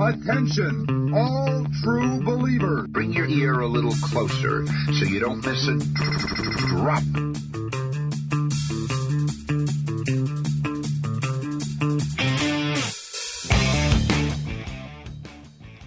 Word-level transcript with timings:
Attention, 0.00 1.12
all 1.12 1.66
true 1.82 2.22
believers. 2.22 2.86
Bring 2.86 3.12
your 3.12 3.26
ear 3.26 3.58
a 3.58 3.66
little 3.66 3.94
closer 3.94 4.64
so 4.66 5.04
you 5.04 5.18
don't 5.18 5.44
miss 5.44 5.66
a 5.66 5.76
drop. 6.68 7.02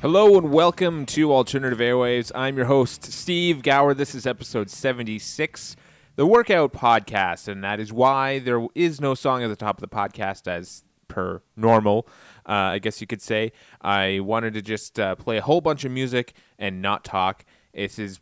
Hello 0.01 0.37
and 0.37 0.51
welcome 0.51 1.05
to 1.05 1.31
Alternative 1.31 1.79
Airwaves. 1.79 2.33
I'm 2.35 2.57
your 2.57 2.65
host, 2.65 3.05
Steve 3.05 3.63
Gower. 3.63 3.93
This 3.93 4.13
is 4.13 4.27
episode 4.27 4.69
76, 4.69 5.77
the 6.17 6.25
Workout 6.25 6.73
Podcast, 6.73 7.47
and 7.47 7.63
that 7.63 7.79
is 7.79 7.93
why 7.93 8.39
there 8.39 8.67
is 8.75 8.99
no 8.99 9.15
song 9.15 9.41
at 9.41 9.47
the 9.47 9.55
top 9.55 9.81
of 9.81 9.81
the 9.81 9.95
podcast 9.95 10.47
as 10.47 10.83
per 11.11 11.43
normal, 11.55 12.07
uh, 12.47 12.73
I 12.73 12.79
guess 12.79 13.01
you 13.01 13.05
could 13.05 13.21
say. 13.21 13.51
I 13.81 14.21
wanted 14.21 14.53
to 14.55 14.61
just 14.61 14.99
uh, 14.99 15.15
play 15.15 15.37
a 15.37 15.41
whole 15.41 15.61
bunch 15.61 15.85
of 15.85 15.91
music 15.91 16.33
and 16.57 16.81
not 16.81 17.03
talk. 17.03 17.45
This 17.73 17.99
is 17.99 18.19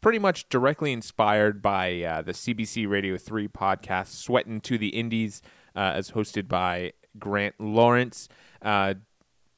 pretty 0.00 0.18
much 0.18 0.48
directly 0.48 0.92
inspired 0.92 1.60
by 1.60 2.02
uh, 2.02 2.22
the 2.22 2.32
CBC 2.32 2.88
Radio 2.88 3.16
3 3.18 3.48
podcast, 3.48 4.08
Sweatin' 4.08 4.60
to 4.62 4.78
the 4.78 4.88
Indies, 4.88 5.42
uh, 5.74 5.92
as 5.94 6.12
hosted 6.12 6.48
by 6.48 6.92
Grant 7.18 7.54
Lawrence. 7.58 8.28
Uh, 8.62 8.94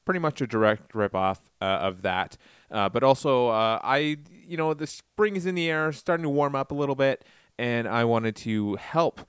pretty 0.05 0.21
much 0.21 0.41
a 0.41 0.47
direct 0.47 0.93
ripoff 0.93 1.39
uh, 1.61 1.65
of 1.65 2.03
that. 2.03 2.37
Uh, 2.71 2.89
but 2.89 3.03
also, 3.03 3.49
I, 3.49 4.17
you 4.31 4.57
know, 4.57 4.75
the 4.75 4.87
spring 4.87 5.37
is 5.37 5.47
in 5.47 5.55
the 5.55 5.71
air, 5.71 5.93
starting 5.93 6.25
to 6.25 6.31
warm 6.31 6.55
up 6.55 6.71
a 6.71 6.75
little 6.75 6.95
bit, 6.95 7.25
and 7.59 7.87
I 7.87 8.05
wanted 8.05 8.37
to 8.37 8.77
help 8.77 9.21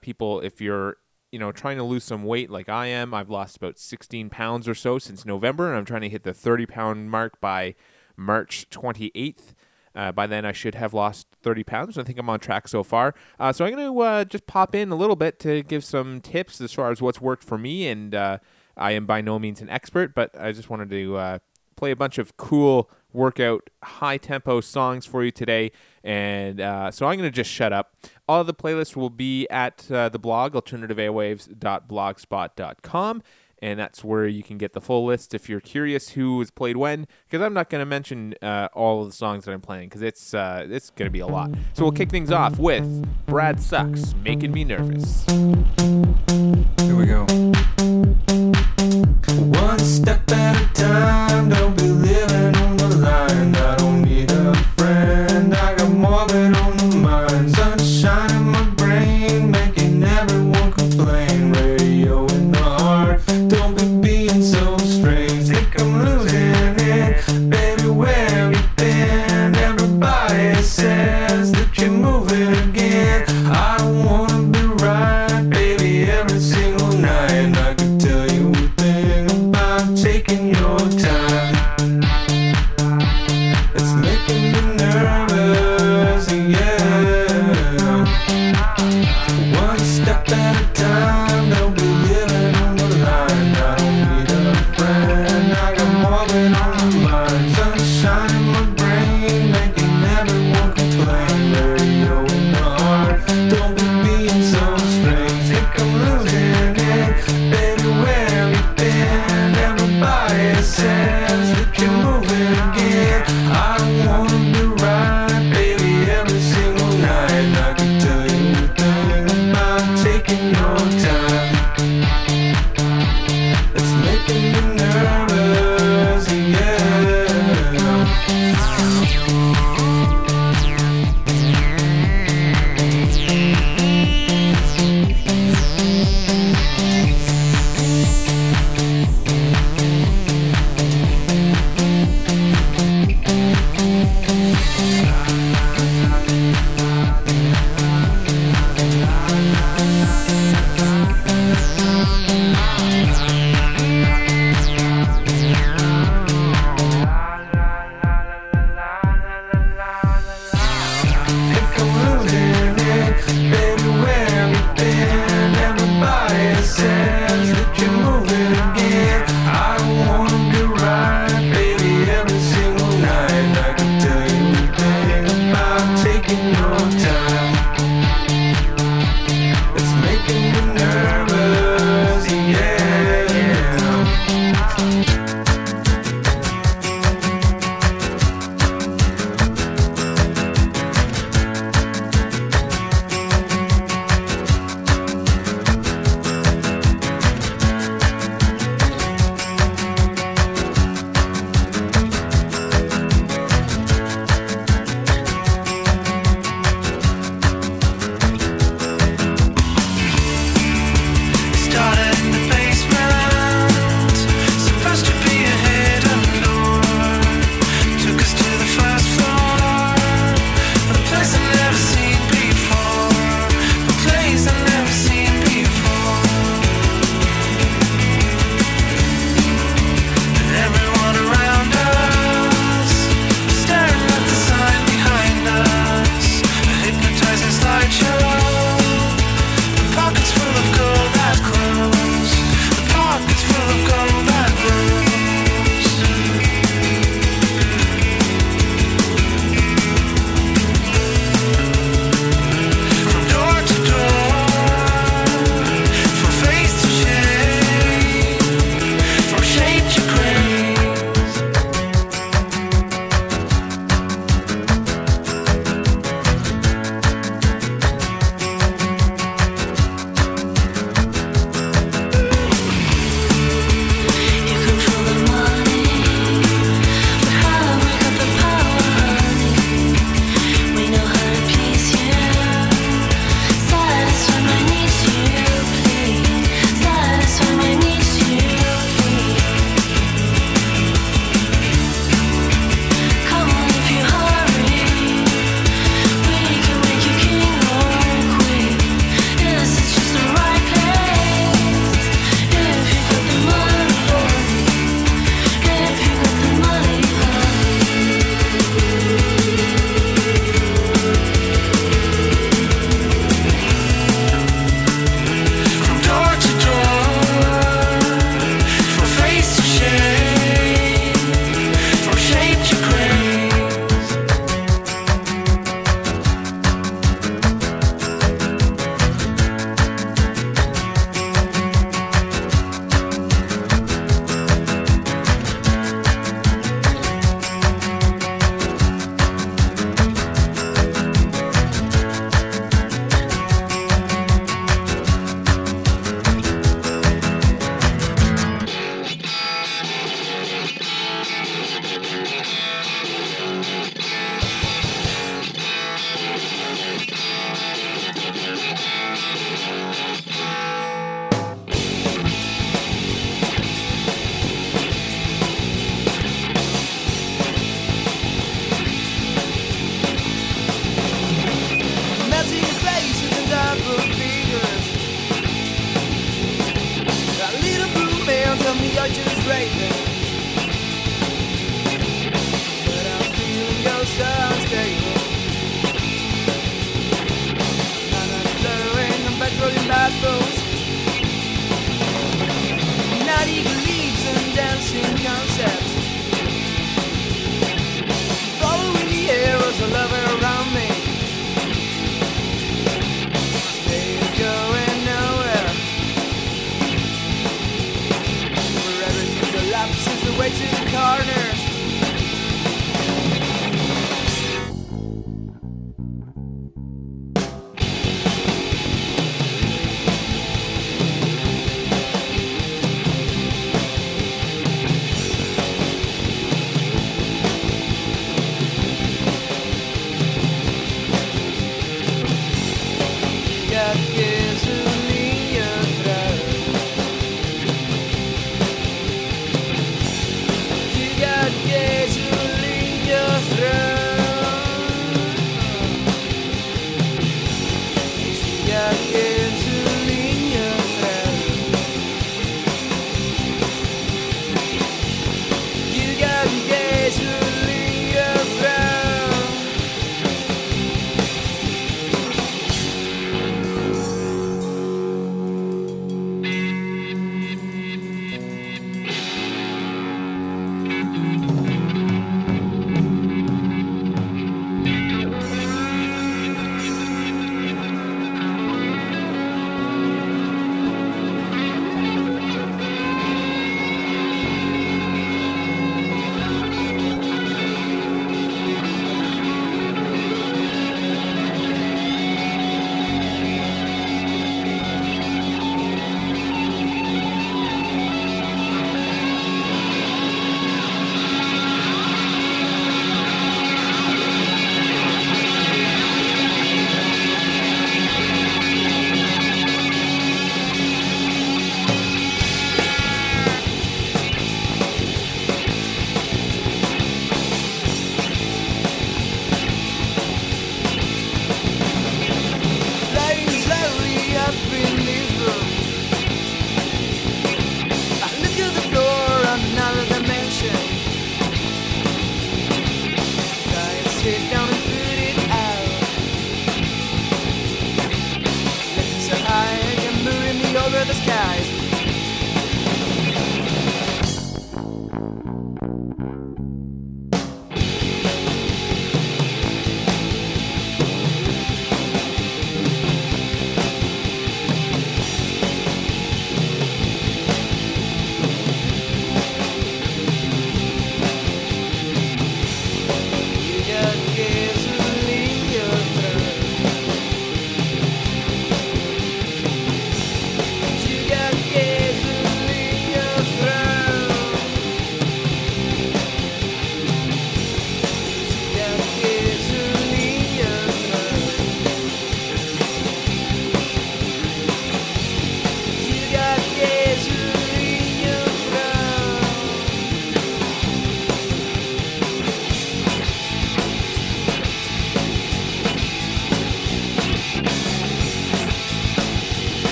people 0.00 0.40
if 0.40 0.60
you're, 0.60 0.96
you 1.34 1.40
know, 1.40 1.50
trying 1.50 1.76
to 1.76 1.82
lose 1.82 2.04
some 2.04 2.22
weight 2.22 2.48
like 2.48 2.68
I 2.68 2.86
am. 2.86 3.12
I've 3.12 3.28
lost 3.28 3.56
about 3.56 3.76
16 3.76 4.30
pounds 4.30 4.68
or 4.68 4.74
so 4.76 5.00
since 5.00 5.26
November, 5.26 5.66
and 5.66 5.76
I'm 5.76 5.84
trying 5.84 6.02
to 6.02 6.08
hit 6.08 6.22
the 6.22 6.32
30 6.32 6.64
pound 6.64 7.10
mark 7.10 7.40
by 7.40 7.74
March 8.16 8.70
28th. 8.70 9.52
Uh, 9.96 10.12
by 10.12 10.28
then, 10.28 10.44
I 10.44 10.52
should 10.52 10.76
have 10.76 10.94
lost 10.94 11.26
30 11.42 11.64
pounds. 11.64 11.98
I 11.98 12.04
think 12.04 12.20
I'm 12.20 12.30
on 12.30 12.38
track 12.38 12.68
so 12.68 12.84
far. 12.84 13.16
Uh, 13.40 13.52
so 13.52 13.64
I'm 13.64 13.74
going 13.74 13.92
to 13.92 14.00
uh, 14.00 14.24
just 14.24 14.46
pop 14.46 14.76
in 14.76 14.92
a 14.92 14.94
little 14.94 15.16
bit 15.16 15.40
to 15.40 15.64
give 15.64 15.84
some 15.84 16.20
tips 16.20 16.60
as 16.60 16.72
far 16.72 16.92
as 16.92 17.02
what's 17.02 17.20
worked 17.20 17.42
for 17.42 17.58
me. 17.58 17.88
And 17.88 18.14
uh, 18.14 18.38
I 18.76 18.92
am 18.92 19.04
by 19.04 19.20
no 19.20 19.40
means 19.40 19.60
an 19.60 19.68
expert, 19.68 20.14
but 20.14 20.40
I 20.40 20.52
just 20.52 20.70
wanted 20.70 20.88
to 20.90 21.16
uh, 21.16 21.38
play 21.74 21.90
a 21.90 21.96
bunch 21.96 22.18
of 22.18 22.36
cool 22.36 22.88
workout, 23.14 23.70
high 23.82 24.18
tempo 24.18 24.60
songs 24.60 25.06
for 25.06 25.24
you 25.24 25.30
today. 25.30 25.72
And 26.02 26.60
uh, 26.60 26.90
so 26.90 27.06
I'm 27.06 27.16
going 27.16 27.26
to 27.26 27.34
just 27.34 27.50
shut 27.50 27.72
up. 27.72 27.94
All 28.28 28.42
of 28.42 28.46
the 28.46 28.52
playlists 28.52 28.94
will 28.96 29.08
be 29.08 29.48
at 29.48 29.90
uh, 29.90 30.10
the 30.10 30.18
blog, 30.18 30.52
alternativeairwaves.blogspot.com. 30.52 33.22
And 33.62 33.78
that's 33.80 34.04
where 34.04 34.26
you 34.26 34.42
can 34.42 34.58
get 34.58 34.74
the 34.74 34.82
full 34.82 35.06
list 35.06 35.32
if 35.32 35.48
you're 35.48 35.60
curious 35.60 36.10
who 36.10 36.36
was 36.36 36.50
played 36.50 36.76
when. 36.76 37.06
Because 37.26 37.42
I'm 37.42 37.54
not 37.54 37.70
going 37.70 37.80
to 37.80 37.86
mention 37.86 38.34
uh, 38.42 38.68
all 38.74 39.00
of 39.00 39.08
the 39.08 39.14
songs 39.14 39.46
that 39.46 39.52
I'm 39.52 39.62
playing 39.62 39.88
because 39.88 40.02
it's 40.02 40.34
uh, 40.34 40.66
it's 40.68 40.90
going 40.90 41.06
to 41.06 41.10
be 41.10 41.20
a 41.20 41.26
lot. 41.26 41.50
So 41.72 41.84
we'll 41.84 41.92
kick 41.92 42.10
things 42.10 42.30
off 42.30 42.58
with 42.58 43.06
Brad 43.24 43.58
Sucks, 43.58 44.14
Making 44.16 44.52
Me 44.52 44.64
Nervous. 44.64 45.24
Here 45.30 46.94
we 46.94 47.06
go. 47.06 47.24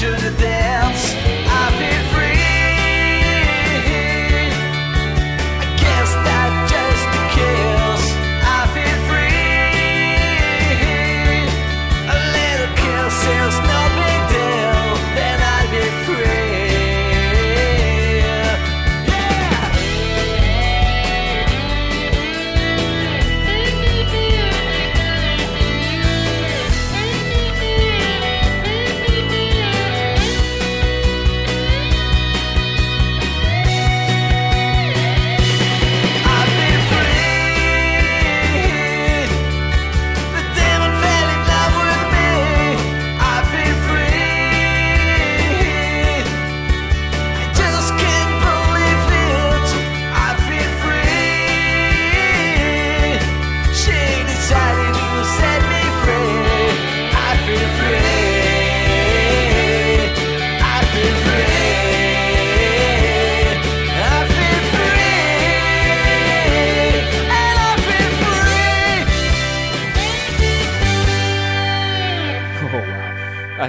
should 0.00 0.18
have 0.18 0.38
danced. 0.38 1.29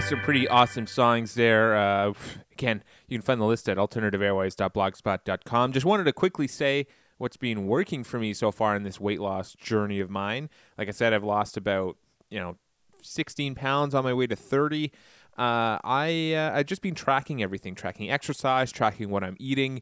some 0.02 0.20
pretty 0.22 0.48
awesome 0.48 0.88
songs 0.88 1.36
there. 1.36 1.76
Uh, 1.76 2.14
again, 2.52 2.84
you 3.08 3.18
can 3.18 3.22
find 3.22 3.40
the 3.40 3.46
list 3.46 3.70
at 3.70 3.78
alternativeairwaves.blogspot.com. 3.78 5.72
Just 5.72 5.86
wanted 5.86 6.06
to 6.06 6.14
quickly 6.14 6.48
say 6.48 6.88
what's 7.18 7.38
been 7.38 7.68
working 7.68 8.04
for 8.04 8.20
me 8.20 8.34
so 8.34 8.52
far 8.52 8.76
in 8.76 8.84
this 8.84 9.00
weight 9.00 9.22
loss 9.22 9.54
journey 9.54 10.00
of 10.00 10.10
mine. 10.10 10.50
Like 10.78 10.88
I 10.88 10.92
said, 10.92 11.14
I've 11.14 11.24
lost 11.24 11.56
about 11.56 11.98
you 12.30 12.40
know 12.40 12.58
16 13.04 13.56
pounds 13.56 13.94
on 13.94 14.04
my 14.04 14.14
way 14.14 14.28
to 14.28 14.36
30. 14.36 14.92
Uh, 15.38 15.78
I 15.84 16.34
uh, 16.36 16.58
I've 16.58 16.66
just 16.66 16.82
been 16.82 16.96
tracking 16.96 17.44
everything, 17.44 17.76
tracking 17.76 18.10
exercise, 18.10 18.72
tracking 18.72 19.10
what 19.10 19.24
I'm 19.24 19.38
eating. 19.40 19.82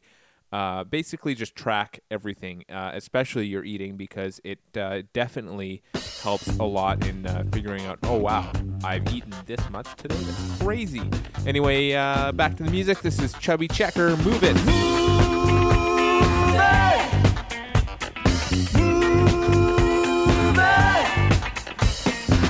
Uh, 0.52 0.82
basically, 0.82 1.34
just 1.34 1.54
track 1.54 2.00
everything, 2.10 2.64
uh, 2.68 2.90
especially 2.94 3.46
your 3.46 3.64
eating, 3.64 3.96
because 3.96 4.40
it 4.42 4.58
uh, 4.76 5.02
definitely 5.12 5.80
helps 6.22 6.48
a 6.58 6.64
lot 6.64 7.06
in 7.06 7.24
uh, 7.24 7.44
figuring 7.52 7.86
out. 7.86 7.98
Oh 8.02 8.18
wow, 8.18 8.50
I've 8.82 9.06
eaten 9.14 9.32
this 9.46 9.70
much 9.70 9.86
today. 9.96 10.16
That's 10.16 10.62
crazy. 10.62 11.02
Anyway, 11.46 11.92
uh, 11.92 12.32
back 12.32 12.56
to 12.56 12.64
the 12.64 12.70
music. 12.70 13.00
This 13.00 13.20
is 13.20 13.32
Chubby 13.34 13.68
Checker. 13.68 14.16
Move 14.16 14.42
it. 14.42 14.56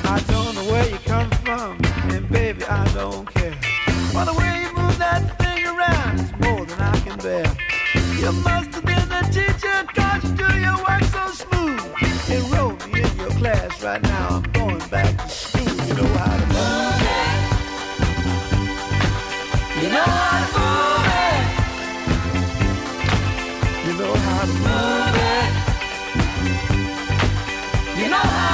I 0.02 0.18
don't 0.26 0.54
know 0.54 0.64
where 0.72 0.88
you 0.88 0.98
come 1.04 1.30
from, 1.30 1.78
and 2.10 2.28
baby, 2.30 2.64
I 2.64 2.84
don't 2.94 3.28
care. 3.34 3.58
But 4.14 4.24
the 4.24 4.32
way 4.32 4.62
you 4.62 4.74
move 4.74 4.98
that 4.98 5.38
thing 5.38 5.66
around 5.66 6.18
is 6.18 6.32
more 6.40 6.64
than 6.64 6.80
I 6.80 6.98
can 7.00 7.18
bear. 7.18 7.69
You 8.20 8.32
must 8.32 8.74
have 8.74 8.84
been 8.84 9.08
the 9.08 9.22
teacher, 9.32 9.78
you 9.96 10.30
do 10.36 10.48
your 10.60 10.76
work 10.84 11.04
so 11.04 11.24
smooth. 11.42 11.80
Enroll 12.28 12.72
me 12.92 13.00
in 13.00 13.16
your 13.16 13.30
class 13.30 13.82
right 13.82 14.02
now, 14.02 14.28
I'm 14.28 14.42
going 14.52 14.78
back 14.90 15.16
to 15.16 15.28
school. 15.30 15.62
You 15.86 15.94
know 15.94 16.06
how 16.18 16.36
to 16.36 16.46
move 16.52 17.00
it. 17.00 17.38
You 19.80 19.88
know 19.88 20.04
how 20.04 20.38
to 20.44 20.48
move 20.58 21.06
it. 21.16 21.44
You 23.86 23.92
know 23.98 24.14
how 24.14 24.42
to 24.44 24.52
move 24.68 25.16
it. 25.32 25.50
You 28.02 28.08
know 28.10 28.18
how 28.18 28.49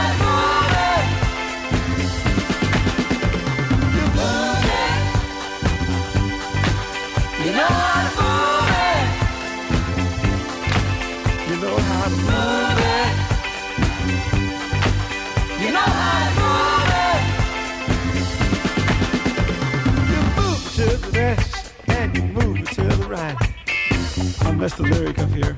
I 24.57 24.59
messed 24.59 24.79
the 24.79 24.85
lyric 24.85 25.19
up 25.19 25.29
here. 25.33 25.55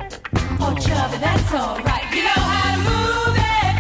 Oh, 0.59 0.75
Chubby, 0.75 1.19
that's 1.19 1.55
alright. 1.55 2.13
You 2.13 2.23
know 2.25 2.43
how 2.51 2.75
to 2.75 2.79
move 2.89 3.39
it. 3.39 3.77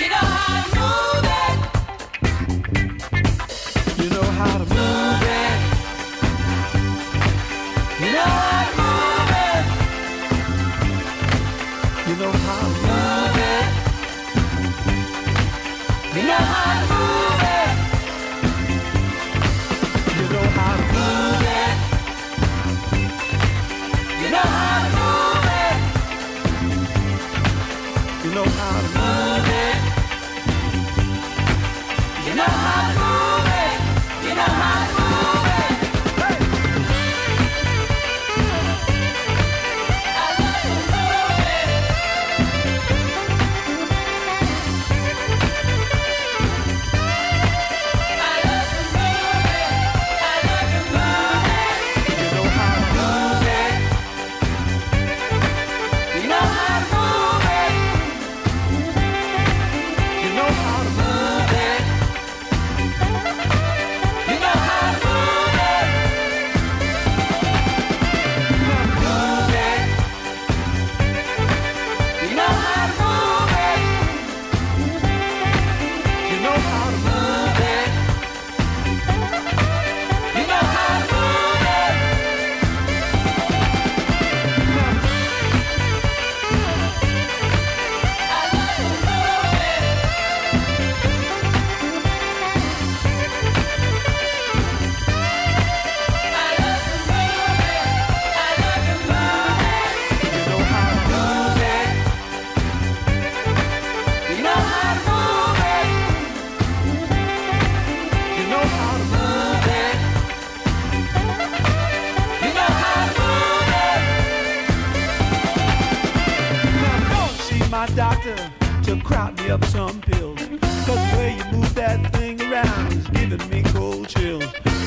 You 0.00 0.08
know 0.08 0.16
how 0.16 0.64
to 0.64 0.68
move 0.80 1.26
it. 1.36 1.56
You 4.02 4.08
know 4.08 4.24
how 4.40 4.56
to 4.56 4.64
move 4.64 5.22
it. 5.28 5.60
You 8.00 8.10
know 8.16 8.30
how 8.48 8.64
to 8.64 8.72
move 8.80 9.32
it. 9.44 9.64
You 12.08 12.14
know 12.16 12.32
how 12.32 12.60
to 12.64 12.72
move 12.88 13.36
it. 13.50 13.66
You 16.16 16.22
know 16.22 16.42
how 16.52 16.80
to 16.80 16.89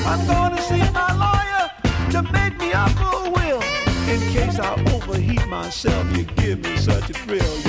I'm 0.06 0.26
to 0.54 0.62
see 0.62 0.84
my 0.92 1.12
lawyer 1.24 1.70
to 2.12 2.22
make 2.32 2.58
me 2.58 2.72
up 2.72 2.90
a 3.00 3.30
will. 3.30 3.62
In 4.12 4.20
case 4.32 4.58
I 4.58 4.74
overheat 4.92 5.46
myself, 5.48 6.16
you 6.16 6.24
give 6.24 6.62
me 6.62 6.76
such 6.76 7.08
a 7.10 7.14
thrill. 7.14 7.63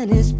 man 0.00 0.16
is 0.16 0.39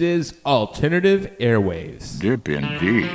Is 0.00 0.34
Alternative 0.46 1.28
Airwaves. 1.40 2.20
Dip 2.20 2.48
indeed. 2.48 3.10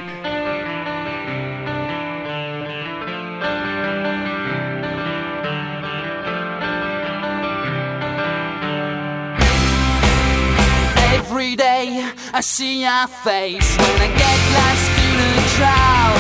Every 11.14 11.56
day 11.56 12.12
I 12.34 12.42
see 12.42 12.82
your 12.82 13.08
face 13.08 13.78
when 13.78 14.02
I 14.02 14.10
get 14.20 14.40
lost 14.58 14.92
in 15.00 15.14
the 15.24 15.40
crowd. 15.56 16.20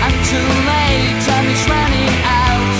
I'm 0.00 0.16
too 0.24 0.50
late, 0.70 1.20
time 1.28 1.46
is 1.52 1.64
running 1.68 2.14
out. 2.24 2.72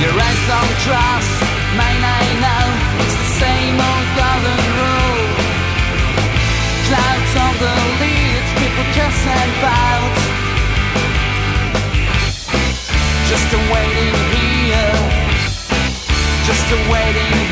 Your 0.00 0.14
eyes 0.20 0.42
don't 0.46 0.76
trust. 0.84 1.53
just 13.34 13.52
a 13.52 13.58
waiting 13.72 14.14
here, 14.30 14.92
just 16.44 16.70
a 16.70 16.76
waiting. 16.88 17.43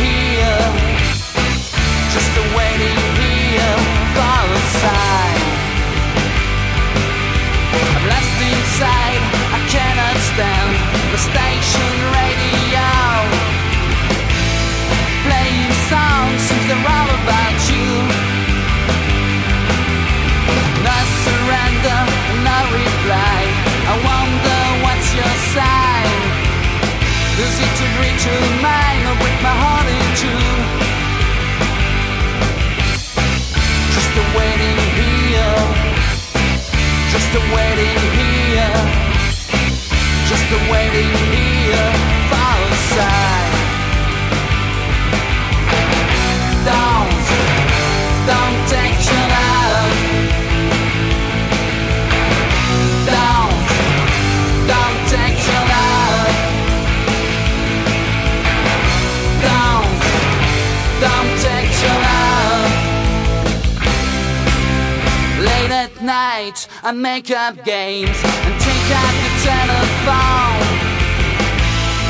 Date 66.52 66.68
and 66.82 67.00
make 67.00 67.30
up 67.30 67.64
games 67.64 68.16
and 68.24 68.54
take 68.60 68.88
out 68.92 69.14
the 69.24 69.32
telephone. 69.48 70.60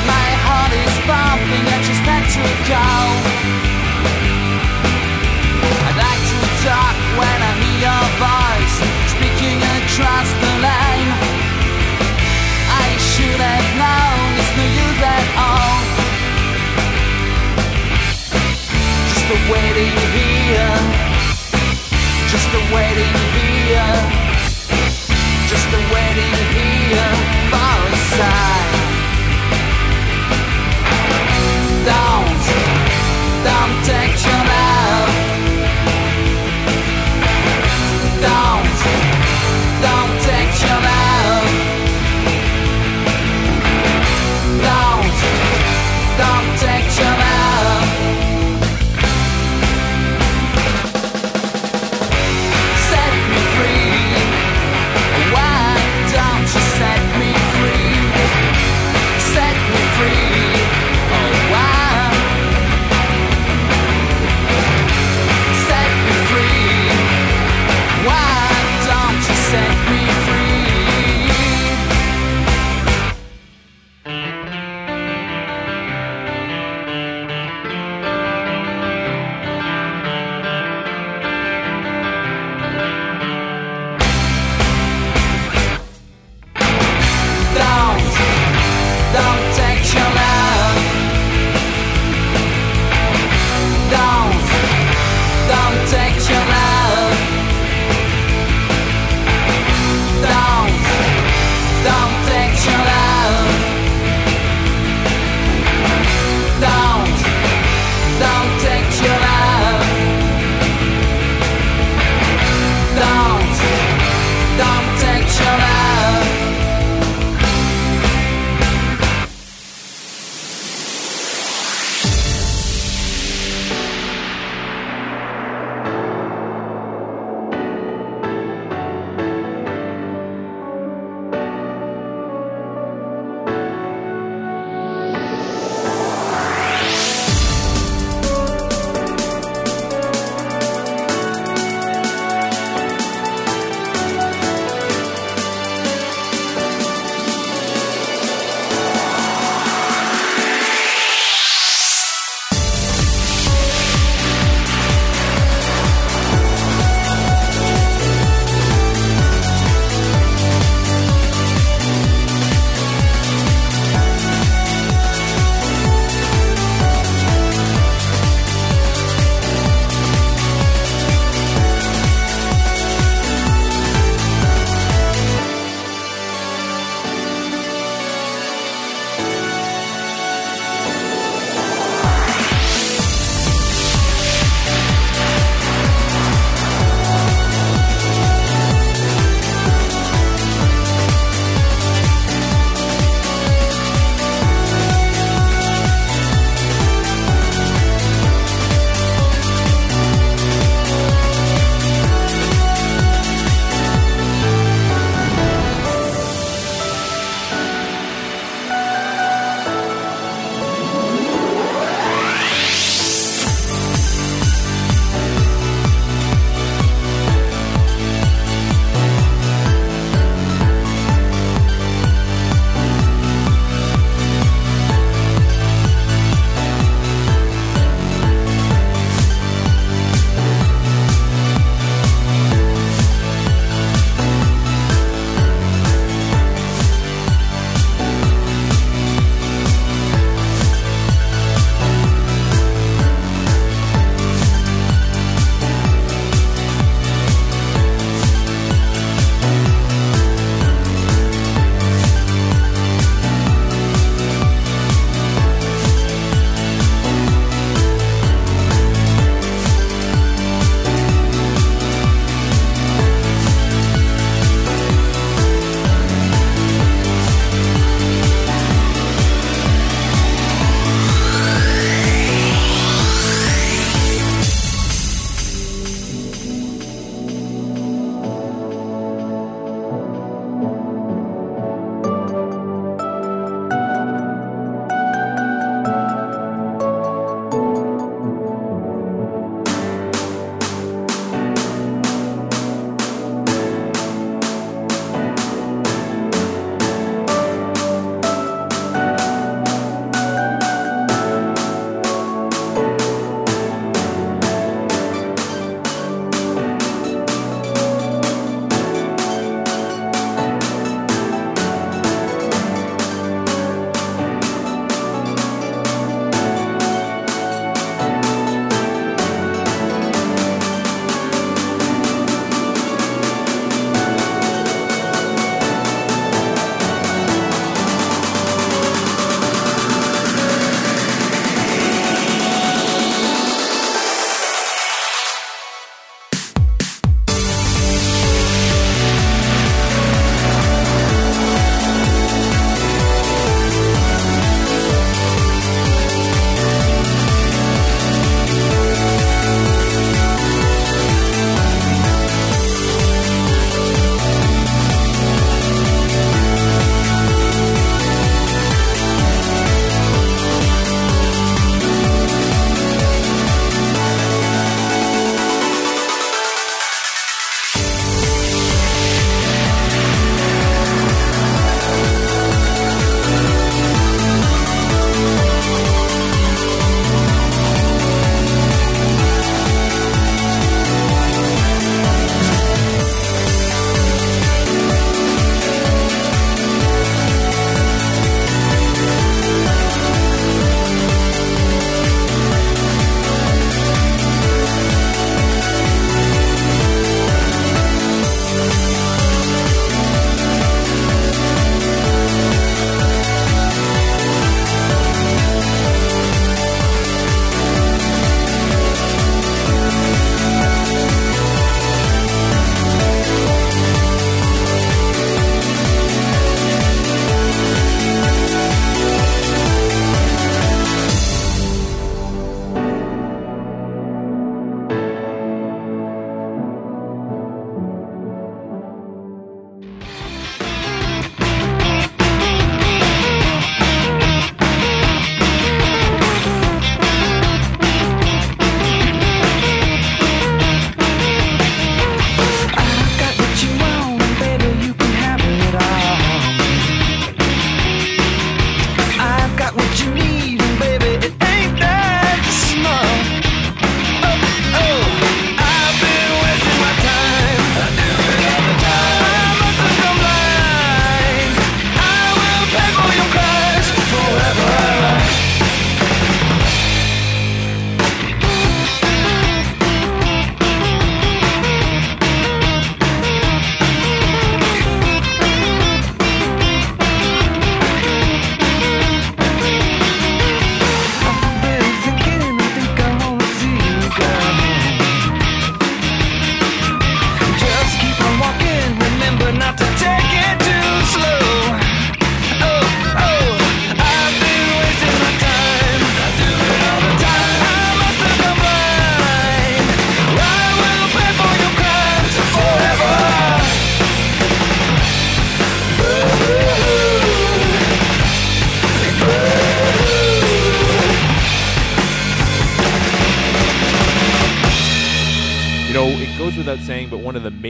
My 0.07 0.29
heart 0.45 0.73
is 0.73 0.95
pumping, 1.07 1.67
I 1.67 1.79
just 1.87 2.05
had 2.07 2.25
to 2.37 2.45
go. 2.71 2.89
I 5.87 5.91
like 5.95 6.25
to 6.33 6.41
talk 6.67 6.97
when 7.19 7.39
I 7.43 7.53
hear 7.61 7.79
your 7.87 8.07
voice 8.19 8.77
speaking 9.15 9.59
across 9.79 10.29
the 10.43 10.53
line. 10.67 11.11
I 12.73 12.89
should 12.99 13.41
have 13.41 13.69
known 13.79 14.27
it's 14.41 14.53
no 14.59 14.65
use 14.85 15.03
at 15.03 15.27
all. 15.39 15.79
Just 19.13 19.29
a 19.31 19.39
waiting 19.53 19.97
here, 20.17 20.75
just 22.31 22.51
a 22.59 22.63
waiting 22.75 23.17
here, 23.37 24.22
just 25.53 25.69
a 25.69 25.81
waiting 25.93 26.72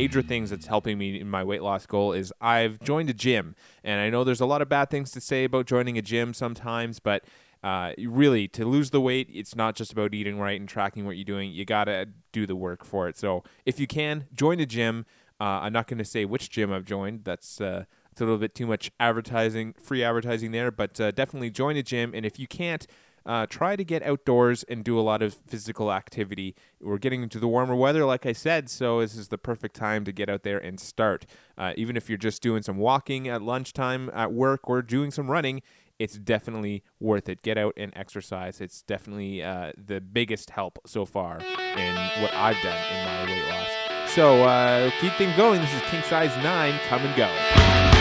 major 0.02 0.22
things 0.22 0.50
that's 0.50 0.66
helping 0.66 0.98
me 0.98 1.20
in 1.20 1.28
my 1.28 1.44
weight 1.44 1.62
loss 1.62 1.86
goal 1.86 2.12
is 2.12 2.32
I've 2.40 2.80
joined 2.80 3.08
a 3.08 3.14
gym. 3.14 3.54
And 3.84 4.00
I 4.00 4.10
know 4.10 4.24
there's 4.24 4.40
a 4.40 4.46
lot 4.46 4.60
of 4.60 4.68
bad 4.68 4.90
things 4.90 5.10
to 5.12 5.20
say 5.20 5.44
about 5.44 5.66
joining 5.66 5.96
a 5.96 6.02
gym 6.02 6.34
sometimes, 6.34 6.98
but 6.98 7.24
uh, 7.62 7.92
really, 7.98 8.48
to 8.48 8.64
lose 8.64 8.90
the 8.90 9.00
weight, 9.00 9.28
it's 9.32 9.54
not 9.54 9.76
just 9.76 9.92
about 9.92 10.12
eating 10.12 10.38
right 10.38 10.58
and 10.58 10.68
tracking 10.68 11.06
what 11.06 11.16
you're 11.16 11.24
doing. 11.24 11.52
You 11.52 11.64
got 11.64 11.84
to 11.84 12.08
do 12.32 12.44
the 12.44 12.56
work 12.56 12.84
for 12.84 13.08
it. 13.08 13.16
So 13.16 13.44
if 13.64 13.78
you 13.78 13.86
can, 13.86 14.26
join 14.34 14.58
a 14.58 14.66
gym. 14.66 15.06
Uh, 15.40 15.44
I'm 15.62 15.72
not 15.72 15.86
going 15.86 15.98
to 15.98 16.04
say 16.04 16.24
which 16.24 16.50
gym 16.50 16.72
I've 16.72 16.84
joined. 16.84 17.24
That's. 17.24 17.60
Uh, 17.60 17.84
it's 18.10 18.20
a 18.20 18.24
little 18.24 18.38
bit 18.38 18.54
too 18.54 18.66
much 18.66 18.90
advertising, 19.00 19.72
free 19.82 20.04
advertising 20.04 20.52
there, 20.52 20.70
but 20.70 21.00
uh, 21.00 21.12
definitely 21.12 21.48
join 21.50 21.78
a 21.78 21.82
gym. 21.82 22.12
And 22.14 22.26
if 22.26 22.38
you 22.38 22.46
can't, 22.46 22.86
uh, 23.24 23.46
try 23.46 23.76
to 23.76 23.84
get 23.84 24.02
outdoors 24.02 24.62
and 24.64 24.84
do 24.84 24.98
a 24.98 25.02
lot 25.02 25.22
of 25.22 25.34
physical 25.46 25.92
activity. 25.92 26.54
We're 26.80 26.98
getting 26.98 27.22
into 27.22 27.38
the 27.38 27.48
warmer 27.48 27.74
weather, 27.76 28.04
like 28.04 28.26
I 28.26 28.32
said, 28.32 28.68
so 28.68 29.00
this 29.00 29.16
is 29.16 29.28
the 29.28 29.38
perfect 29.38 29.76
time 29.76 30.04
to 30.04 30.12
get 30.12 30.28
out 30.28 30.42
there 30.42 30.58
and 30.58 30.78
start. 30.78 31.26
Uh, 31.56 31.72
even 31.76 31.96
if 31.96 32.08
you're 32.08 32.18
just 32.18 32.42
doing 32.42 32.62
some 32.62 32.76
walking 32.76 33.28
at 33.28 33.42
lunchtime 33.42 34.10
at 34.14 34.32
work 34.32 34.68
or 34.68 34.82
doing 34.82 35.10
some 35.10 35.30
running, 35.30 35.62
it's 35.98 36.14
definitely 36.14 36.82
worth 36.98 37.28
it. 37.28 37.42
Get 37.42 37.56
out 37.56 37.74
and 37.76 37.92
exercise. 37.94 38.60
It's 38.60 38.82
definitely 38.82 39.42
uh, 39.42 39.72
the 39.76 40.00
biggest 40.00 40.50
help 40.50 40.80
so 40.86 41.04
far 41.04 41.38
in 41.38 41.94
what 42.20 42.34
I've 42.34 42.60
done 42.62 42.76
in 42.92 43.04
my 43.04 43.24
weight 43.26 43.48
loss. 43.48 44.10
So 44.10 44.42
uh, 44.42 44.90
keep 45.00 45.12
things 45.14 45.36
going. 45.36 45.60
This 45.60 45.72
is 45.72 45.82
King 45.82 46.02
Size 46.02 46.36
9. 46.42 46.80
Come 46.88 47.02
and 47.02 47.16
go. 47.16 47.91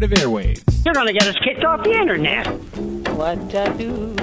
Alternative 0.00 0.30
Airwaves. 0.30 0.84
You're 0.84 0.94
gonna 0.94 1.12
get 1.12 1.24
us 1.24 1.36
kicked 1.44 1.62
off 1.62 1.84
the 1.84 1.92
internet. 1.92 2.46
What 3.16 3.54
I 3.54 3.68
do, 3.76 4.14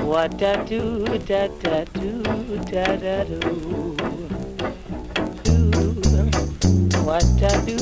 what 0.00 0.42
I 0.42 0.64
do, 0.64 1.04
da 1.18 1.48
da 1.48 1.84
do, 1.84 2.22
da 2.64 2.96
da 2.96 3.24
do. 3.24 3.40
Do 5.42 5.70
what 7.04 7.24
I 7.42 7.64
do, 7.66 7.76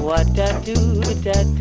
what 0.00 0.38
I 0.38 0.60
do, 0.62 1.02
da 1.22 1.42
da 1.42 1.59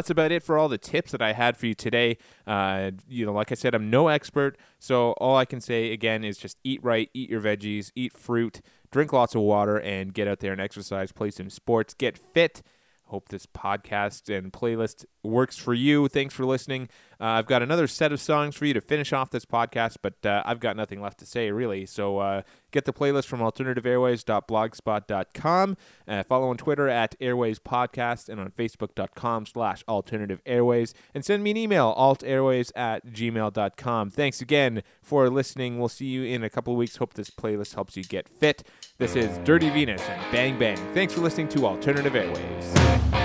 that's 0.00 0.08
about 0.08 0.32
it 0.32 0.42
for 0.42 0.56
all 0.56 0.70
the 0.70 0.78
tips 0.78 1.12
that 1.12 1.20
I 1.20 1.34
had 1.34 1.58
for 1.58 1.66
you 1.66 1.74
today. 1.74 2.16
Uh, 2.46 2.92
you 3.06 3.26
know, 3.26 3.34
like 3.34 3.52
I 3.52 3.54
said, 3.54 3.74
I'm 3.74 3.90
no 3.90 4.08
expert, 4.08 4.56
so 4.78 5.12
all 5.18 5.36
I 5.36 5.44
can 5.44 5.60
say 5.60 5.92
again 5.92 6.24
is 6.24 6.38
just 6.38 6.56
eat 6.64 6.82
right, 6.82 7.10
eat 7.12 7.28
your 7.28 7.42
veggies, 7.42 7.92
eat 7.94 8.14
fruit, 8.14 8.62
drink 8.90 9.12
lots 9.12 9.34
of 9.34 9.42
water, 9.42 9.78
and 9.78 10.14
get 10.14 10.26
out 10.26 10.38
there 10.40 10.52
and 10.52 10.60
exercise, 10.60 11.12
play 11.12 11.30
some 11.30 11.50
sports, 11.50 11.92
get 11.92 12.16
fit. 12.16 12.62
Hope 13.04 13.28
this 13.28 13.44
podcast 13.44 14.34
and 14.34 14.54
playlist 14.54 15.04
works 15.22 15.58
for 15.58 15.74
you. 15.74 16.08
Thanks 16.08 16.32
for 16.32 16.46
listening. 16.46 16.88
Uh, 17.20 17.26
I've 17.26 17.46
got 17.46 17.62
another 17.62 17.86
set 17.86 18.12
of 18.12 18.20
songs 18.20 18.56
for 18.56 18.64
you 18.64 18.72
to 18.72 18.80
finish 18.80 19.12
off 19.12 19.30
this 19.30 19.44
podcast, 19.44 19.96
but 20.00 20.14
uh, 20.24 20.42
I've 20.46 20.60
got 20.60 20.76
nothing 20.76 21.02
left 21.02 21.18
to 21.18 21.26
say, 21.26 21.50
really. 21.50 21.84
So 21.84 22.18
uh, 22.18 22.42
get 22.70 22.86
the 22.86 22.92
playlist 22.92 23.26
from 23.26 23.40
alternativeairwaves.blogspot.com. 23.40 25.76
Uh, 26.08 26.22
follow 26.22 26.48
on 26.48 26.56
Twitter 26.56 26.88
at 26.88 27.18
Airwaves 27.20 27.58
Podcast 27.58 28.30
and 28.30 28.40
on 28.40 28.50
Facebook.com 28.50 29.46
slash 29.46 29.84
Alternative 29.86 30.42
Airwaves. 30.44 30.94
And 31.14 31.24
send 31.24 31.42
me 31.42 31.50
an 31.50 31.56
email, 31.58 31.94
altairwaves 31.94 32.70
at 32.74 33.06
gmail.com. 33.06 34.10
Thanks 34.10 34.40
again 34.40 34.82
for 35.02 35.28
listening. 35.28 35.78
We'll 35.78 35.88
see 35.88 36.06
you 36.06 36.22
in 36.24 36.42
a 36.42 36.48
couple 36.48 36.74
weeks. 36.74 36.96
Hope 36.96 37.12
this 37.14 37.30
playlist 37.30 37.74
helps 37.74 37.98
you 37.98 38.04
get 38.04 38.28
fit. 38.28 38.62
This 38.96 39.14
is 39.14 39.36
Dirty 39.44 39.68
Venus 39.68 40.00
and 40.02 40.32
Bang 40.32 40.58
Bang. 40.58 40.78
Thanks 40.94 41.12
for 41.12 41.20
listening 41.20 41.48
to 41.50 41.66
Alternative 41.66 42.14
Airwaves. 42.14 43.19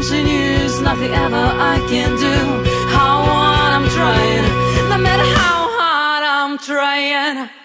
continues, 0.00 0.80
nothing 0.80 1.12
ever 1.12 1.36
I 1.36 1.76
can 1.90 2.16
do. 2.16 2.36
How 2.88 3.22
hard 3.22 3.72
I'm 3.76 3.88
trying, 3.90 4.88
no 4.88 4.96
matter 4.96 5.26
how 5.36 5.68
hard 5.76 6.24
I'm 6.24 6.56
trying. 6.56 7.59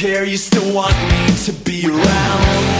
care, 0.00 0.24
you 0.24 0.38
still 0.38 0.74
want 0.74 0.96
me 1.10 1.36
to 1.44 1.52
be 1.52 1.86
around. 1.86 2.79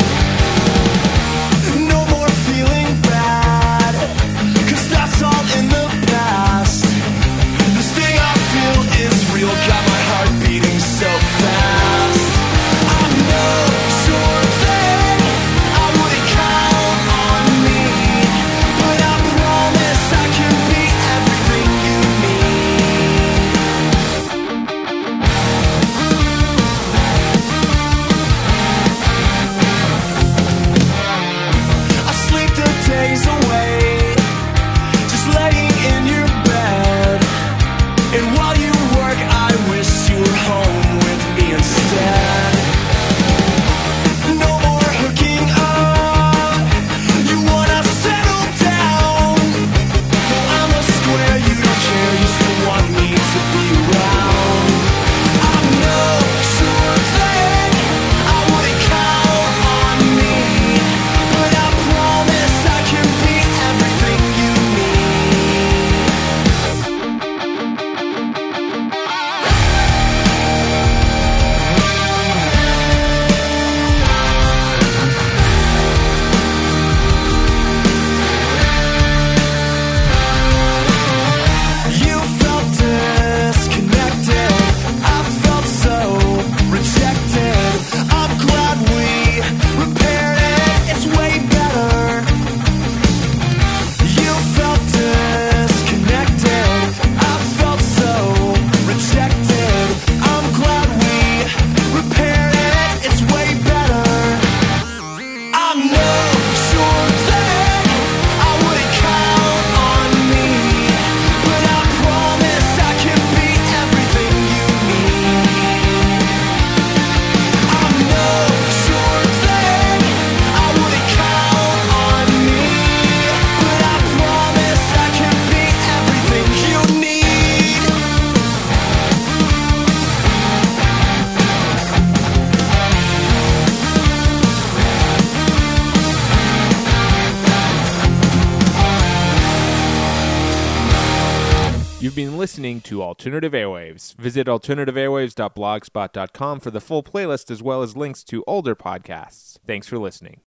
Alternative 143.21 143.53
Airwaves. 143.53 144.17
Visit 144.17 144.47
alternativeairwaves.blogspot.com 144.47 146.61
for 146.61 146.71
the 146.71 146.81
full 146.81 147.03
playlist 147.03 147.51
as 147.51 147.63
well 147.63 147.83
as 147.83 147.95
links 147.95 148.25
to 148.25 148.43
older 148.47 148.75
podcasts. 148.75 149.59
Thanks 149.67 149.87
for 149.87 149.99
listening. 149.99 150.39